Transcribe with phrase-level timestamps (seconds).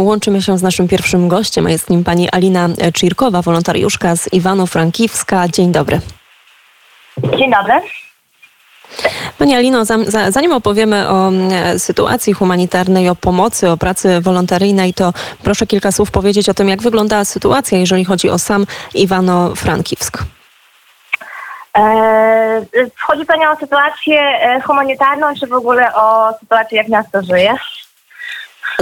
[0.00, 5.48] Łączymy się z naszym pierwszym gościem, a jest nim pani Alina Czirkowa, wolontariuszka z Iwano-Frankiwska.
[5.48, 6.00] Dzień dobry.
[7.38, 7.80] Dzień dobry.
[9.38, 9.84] Pani Alino,
[10.28, 15.12] zanim opowiemy o mm, sytuacji humanitarnej, o pomocy, o pracy wolontaryjnej, to
[15.42, 20.24] proszę kilka słów powiedzieć o tym, jak wyglądała sytuacja, jeżeli chodzi o sam Iwano-Frankiwsk.
[21.76, 22.66] E,
[23.06, 27.54] chodzi Pani o sytuację e, humanitarną, czy w ogóle o sytuację, jak miasto żyje?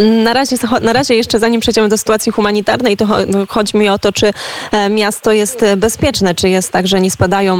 [0.00, 3.06] Na razie, na razie jeszcze zanim przejdziemy do sytuacji humanitarnej, to
[3.48, 4.32] chodzi mi o to, czy
[4.72, 7.58] e, miasto jest bezpieczne, czy jest tak, że nie spadają,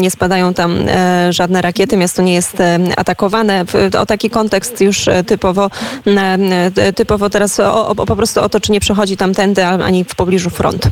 [0.00, 0.78] nie spadają tam
[1.30, 2.62] żadne rakiety, miasto nie jest
[2.96, 3.64] atakowane.
[4.00, 5.70] O taki kontekst już typowo,
[6.96, 10.14] typowo teraz o, o, po prostu o to, czy nie przechodzi tam tędy ani w
[10.14, 10.88] pobliżu front.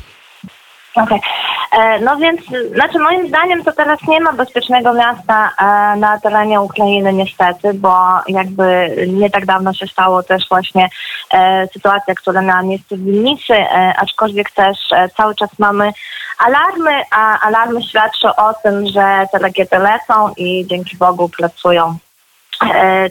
[0.94, 1.18] Okej.
[1.18, 1.45] Okay.
[1.72, 2.40] E, no więc,
[2.74, 7.94] znaczy moim zdaniem to teraz nie ma bezpiecznego miasta e, na terenie Ukrainy niestety, bo
[8.28, 10.88] jakby nie tak dawno się stało też właśnie
[11.32, 13.54] e, sytuacja, która miała miejsce w Winnicy,
[13.96, 14.78] aczkolwiek też
[15.16, 15.92] cały czas mamy
[16.38, 21.96] alarmy, a alarmy świadczą o tym, że te rakiety lecą i dzięki Bogu pracują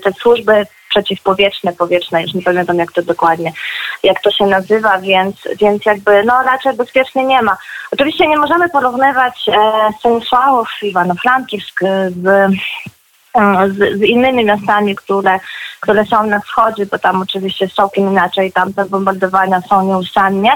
[0.03, 3.51] te służby przeciwpowietrzne, powietrzne, już nie pamiętam jak to dokładnie,
[4.03, 7.57] jak to się nazywa, więc, więc jakby no raczej bezpiecznie nie ma.
[7.91, 9.53] Oczywiście nie możemy porównywać e,
[9.99, 11.79] Stanisławów, Iwano-Frankivsk
[12.09, 12.49] z, e,
[13.69, 15.39] z, z, innymi miastami, które,
[15.79, 20.53] które są na wschodzie, bo tam oczywiście jest całkiem inaczej, tam te bombardowania są nieustannie.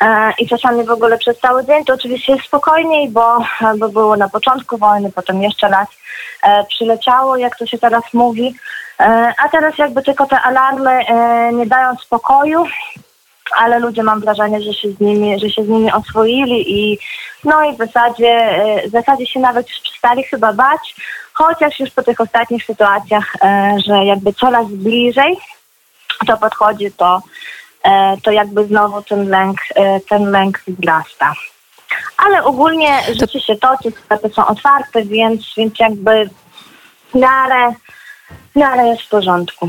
[0.00, 3.38] E, I czasami w ogóle przez cały dzień to oczywiście jest spokojniej, bo,
[3.78, 5.88] bo było na początku wojny, potem jeszcze raz
[6.42, 8.54] e, przyleciało, jak to się teraz mówi.
[9.00, 12.64] E, a teraz jakby tylko te alarmy e, nie dają spokoju,
[13.56, 16.98] ale ludzie mam wrażenie, że się z nimi, że się z nimi oswoili i
[17.44, 20.94] no i w zasadzie, e, w zasadzie się nawet przestali chyba bać,
[21.32, 23.32] chociaż już po tych ostatnich sytuacjach,
[23.86, 25.36] że jakby coraz bliżej
[26.26, 27.22] to podchodzi, to,
[28.22, 29.58] to jakby znowu ten lęk,
[30.08, 31.32] ten lęk wzrasta.
[32.16, 36.30] Ale ogólnie życie się toczy, sklepy są otwarte, więc, więc jakby
[37.10, 37.74] w miarę
[38.58, 39.68] no ale jest w porządku.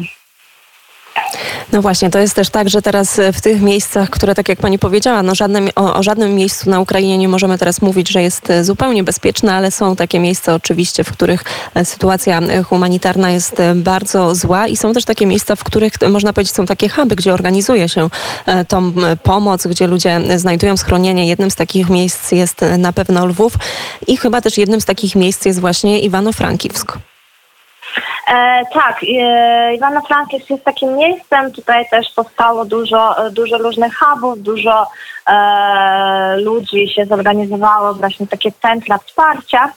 [1.72, 4.80] No właśnie, to jest też tak, że teraz w tych miejscach, które tak jak pani
[4.80, 8.48] powiedziała, no żadne, o, o, żadnym miejscu na Ukrainie nie możemy teraz mówić, że jest
[8.62, 14.36] zupełnie bezpieczne, ale są takie miejsca oczywiście, w których e, sytuacja humanitarna jest e, bardzo
[14.36, 17.90] zła i są też takie miejsca, w których można powiedzieć są takie huby, gdzie organizuje
[17.90, 18.10] się
[18.46, 21.28] e, tą pomoc, gdzie ludzie znajdują schronienie.
[21.28, 23.54] Jednym z takich miejsc jest na pewno Lwów
[24.08, 27.09] i chyba też jednym z takich miejsc jest właśnie Iwano-Frankiwsk.
[28.29, 31.51] E, tak, e, Iwana Frankiew jest takim miejscem.
[31.51, 34.88] Tutaj też powstało dużo, dużo różnych hubów, dużo
[35.28, 39.73] e, ludzi się zorganizowało, właśnie takie centra wsparcia.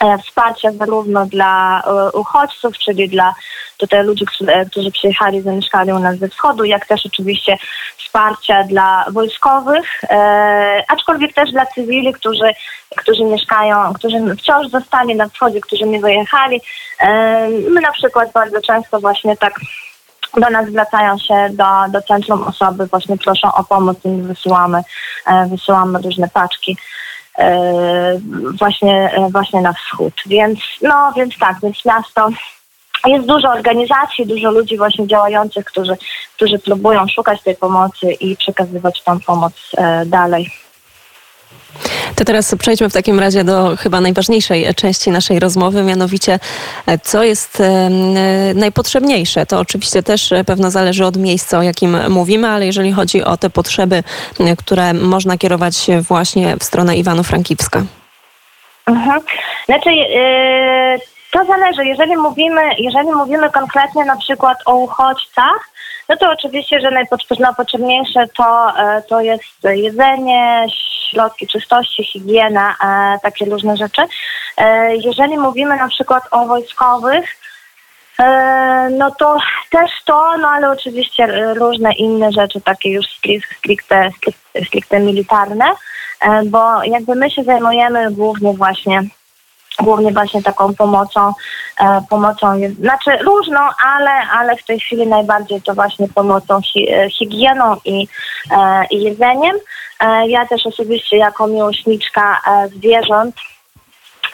[0.00, 3.34] E, wsparcia zarówno dla e, uchodźców, czyli dla
[3.78, 4.24] tutaj ludzi,
[4.70, 7.56] którzy przyjechali, zamieszkali u nas ze wschodu, jak też oczywiście
[7.96, 12.50] wsparcia dla wojskowych, e, aczkolwiek też dla cywili, którzy,
[12.96, 16.60] którzy mieszkają, którzy wciąż zostali na wschodzie, którzy nie wyjechali.
[17.00, 19.60] E, my na przykład bardzo często właśnie tak
[20.36, 24.82] do nas zwracają się do, do centrum osoby, właśnie proszą o pomoc i wysyłamy,
[25.26, 26.76] e, wysyłamy różne paczki.
[27.38, 28.20] E,
[28.58, 30.14] właśnie, e, właśnie na wschód.
[30.26, 32.28] Więc no, więc tak, więc miasto
[33.06, 35.96] jest dużo organizacji, dużo ludzi właśnie działających, którzy,
[36.36, 40.50] którzy próbują szukać tej pomocy i przekazywać tą pomoc e, dalej.
[42.18, 46.38] To teraz przejdźmy w takim razie do chyba najważniejszej części naszej rozmowy, mianowicie
[46.86, 47.90] e, co jest e,
[48.54, 49.46] najpotrzebniejsze.
[49.46, 53.50] To oczywiście też pewno zależy od miejsca, o jakim mówimy, ale jeżeli chodzi o te
[53.50, 54.02] potrzeby,
[54.40, 57.82] e, które można kierować właśnie w stronę Iwano-Frankiwska.
[58.86, 59.20] Mhm.
[59.66, 60.98] Znaczy, yy,
[61.32, 61.84] to zależy.
[61.84, 65.70] Jeżeli mówimy, jeżeli mówimy konkretnie na przykład o uchodźcach,
[66.08, 66.90] no to oczywiście, że
[67.40, 68.72] najpotrzebniejsze to,
[69.08, 70.66] to jest jedzenie,
[71.10, 74.02] środki czystości, higiena, e, takie różne rzeczy.
[74.56, 77.24] E, jeżeli mówimy na przykład o wojskowych,
[78.18, 79.38] e, no to
[79.70, 84.10] też to, no ale oczywiście różne inne rzeczy, takie już stricte, stricte,
[84.66, 85.64] stricte militarne,
[86.46, 89.02] bo jakby my się zajmujemy głównie właśnie
[89.82, 91.32] głównie właśnie taką pomocą,
[91.80, 92.46] e, pomocą
[92.80, 96.88] znaczy różną, ale, ale w tej chwili najbardziej to właśnie pomocą hi,
[97.18, 98.08] higieną i,
[98.50, 99.56] e, i jedzeniem.
[100.00, 103.36] E, ja też osobiście jako miłośniczka e, zwierząt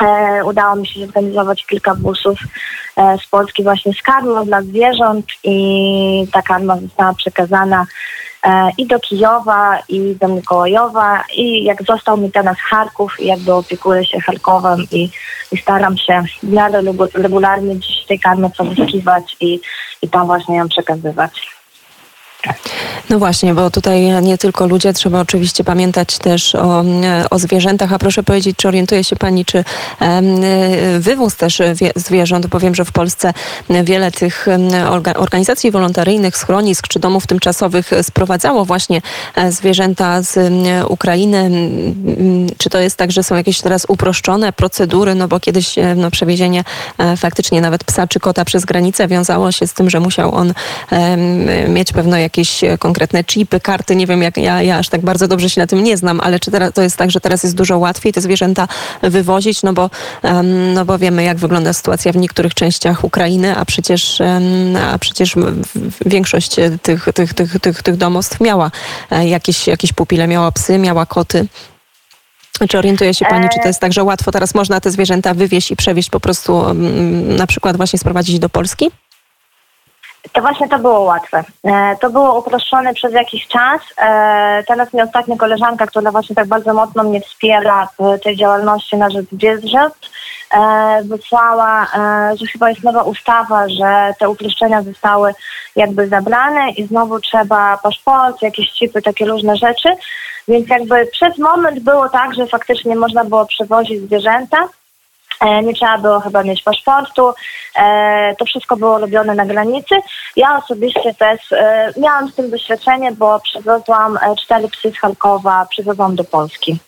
[0.01, 2.39] e, udało mi się zorganizować kilka busów
[3.25, 7.87] z Polski właśnie z karmą dla zwierząt i ta karma została przekazana
[8.79, 14.21] i do Kijowa, i do Mikołajowa i jak został mi teraz Charków jakby opiekuję się
[14.21, 15.11] Charkowem i,
[15.53, 16.83] i staram się w miarę
[17.15, 19.61] regularnie dziś tej karmy pozyskiwać i,
[20.03, 21.49] i tam właśnie ją przekazywać.
[23.11, 26.85] No właśnie, bo tutaj nie tylko ludzie, trzeba oczywiście pamiętać też o,
[27.31, 27.93] o zwierzętach.
[27.93, 29.65] A proszę powiedzieć, czy orientuje się Pani, czy
[30.99, 31.63] wywóz też
[31.97, 33.33] zwierząt, bo wiem, że w Polsce
[33.85, 34.47] wiele tych
[35.17, 39.03] organizacji wolontaryjnych, schronisk czy domów tymczasowych sprowadzało właśnie
[39.35, 40.39] e, zwierzęta z
[40.89, 41.51] Ukrainy.
[42.59, 46.11] Czy to jest tak, że są jakieś teraz uproszczone procedury, no bo kiedyś e, no,
[46.11, 46.65] przewiezienie
[46.99, 50.55] e, faktycznie nawet psa czy kota przez granicę wiązało się z tym, że musiał on
[51.69, 52.94] mieć pewno jakieś konkretne
[53.27, 53.97] chipy, karty.
[53.97, 56.41] Nie wiem, jak ja, ja aż tak bardzo dobrze się na tym nie znam, ale
[56.41, 58.69] czy teraz, to jest tak, że teraz jest dużo łatwiej te zwierzęta
[59.03, 59.91] wywozić, no bo,
[60.75, 64.21] no bo wiemy, jak wygląda sytuacja w niektórych częściach Ukrainy, a przecież,
[64.93, 65.35] a przecież
[66.07, 68.71] większość tych, tych, tych, tych, tych domostw miała
[69.11, 71.47] e, jakieś, jakieś pupile, miała psy, miała koty.
[72.69, 75.71] Czy orientuje się Pani, czy to jest tak, że łatwo teraz można te zwierzęta wywieźć
[75.71, 76.65] i przewieźć po prostu
[77.27, 78.91] na przykład właśnie sprowadzić do Polski?
[80.33, 81.45] To właśnie to było łatwe.
[81.65, 83.81] E, to było uproszczone przez jakiś czas.
[83.99, 88.97] E, teraz mi ostatnia koleżanka, która właśnie tak bardzo mocno mnie wspiera w tej działalności
[88.97, 89.95] na rzecz zwierząt,
[90.51, 91.87] e, wysłała,
[92.41, 95.35] że chyba jest nowa ustawa, że te uproszczenia zostały
[95.77, 99.89] jakby zabrane i znowu trzeba paszport, jakieś chipy, takie różne rzeczy.
[100.49, 104.69] Więc jakby przez moment było tak, że faktycznie można było przewozić zwierzęta,
[105.63, 107.33] nie trzeba było chyba mieć paszportu.
[107.77, 109.95] E, to wszystko było robione na granicy.
[110.37, 116.17] Ja osobiście też e, miałam z tym doświadczenie, bo przywiozłam cztery psy z Charkowa, przywiozłam
[116.17, 116.79] do Polski.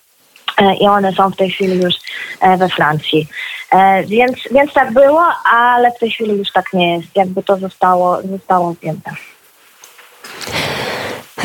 [0.80, 1.94] I one są w tej chwili już
[2.58, 3.28] we Francji.
[4.06, 7.08] Więc, więc tak było, ale w tej chwili już tak nie jest.
[7.16, 9.10] Jakby to zostało, zostało zdjęte.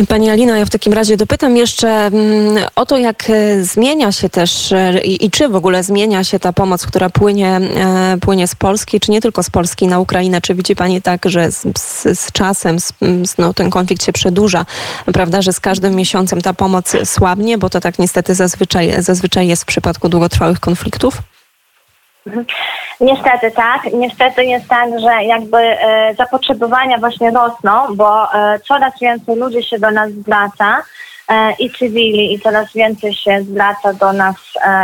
[0.07, 4.29] Pani Alina, ja w takim razie dopytam jeszcze mm, o to, jak e, zmienia się
[4.29, 8.47] też e, i, i, czy w ogóle zmienia się ta pomoc, która płynie, e, płynie
[8.47, 10.41] z Polski, czy nie tylko z Polski na Ukrainę.
[10.41, 12.93] Czy widzi Pani tak, że z, z, z czasem z,
[13.37, 14.65] no, ten konflikt się przedłuża,
[15.13, 19.63] prawda, że z każdym miesiącem ta pomoc słabnie, bo to tak niestety zazwyczaj, zazwyczaj jest
[19.63, 21.21] w przypadku długotrwałych konfliktów?
[22.27, 22.45] Mhm.
[22.99, 23.81] Niestety tak.
[23.93, 29.79] Niestety jest tak, że jakby e, zapotrzebowania właśnie rosną, bo e, coraz więcej ludzi się
[29.79, 30.83] do nas zwraca
[31.27, 34.35] e, i cywili i coraz więcej się zwraca do nas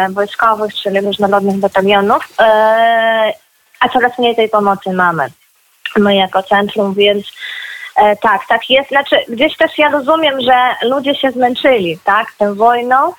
[0.09, 2.27] wojskowych, czyli różnorodnych batalionów,
[3.79, 5.27] a coraz mniej tej pomocy mamy.
[5.97, 7.25] My jako centrum, więc
[8.21, 8.89] tak, tak jest.
[8.89, 13.13] Znaczy gdzieś też ja rozumiem, że ludzie się zmęczyli, tak, tą wojną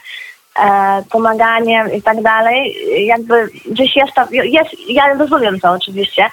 [1.11, 2.77] pomaganiem i tak dalej,
[3.07, 6.31] jakby gdzieś jest to, jest, ja rozumiem to oczywiście,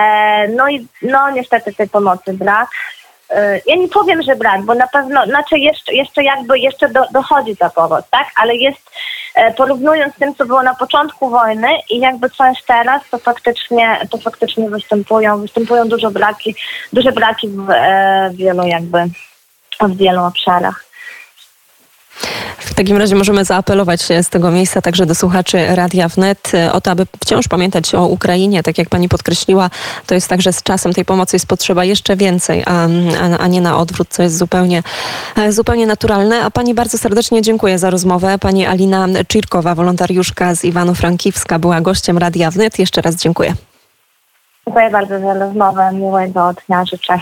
[0.00, 2.68] e, no i no niestety tej pomocy brak.
[3.30, 7.04] E, ja nie powiem, że brak, bo na pewno, znaczy jeszcze, jeszcze jakby jeszcze do,
[7.12, 8.90] dochodzi ta pomoc, tak, ale jest
[9.34, 13.18] e, porównując z tym, co było na początku wojny i jakby co jest teraz, to
[13.18, 16.54] faktycznie, to faktycznie występują, występują duże braki,
[16.92, 18.98] duże braki w e, wielu jakby,
[19.80, 20.89] w wielu obszarach.
[22.80, 26.80] W takim razie możemy zaapelować z tego miejsca także do słuchaczy Radia Wnet e, o
[26.80, 28.62] to, aby wciąż pamiętać o Ukrainie.
[28.62, 29.70] Tak jak pani podkreśliła,
[30.06, 32.88] to jest tak, że z czasem tej pomocy jest potrzeba jeszcze więcej, a,
[33.38, 34.82] a, nie na odwrót, co jest zupełnie,
[35.36, 36.44] e, zupełnie naturalne.
[36.44, 38.38] A pani bardzo serdecznie dziękuję za rozmowę.
[38.38, 42.78] Pani Alina Czirkowa, wolontariuszka z Iwano-Frankiwska, była gościem Radia Wnet.
[42.78, 43.54] Jeszcze raz dziękuję.
[44.66, 45.90] Dziękuję bardzo za rozmowę.
[45.92, 47.20] Miłego dnia życzę.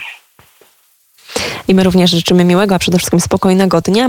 [1.68, 3.96] I my również życzymy miłego, a przede wszystkim spokojnego dnia.